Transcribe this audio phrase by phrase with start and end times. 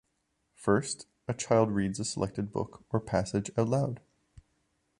[0.55, 3.99] First, a child reads a selected book or passage aloud.